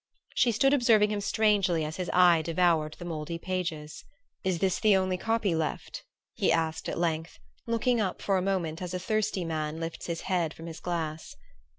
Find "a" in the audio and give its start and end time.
8.35-8.41, 8.95-8.99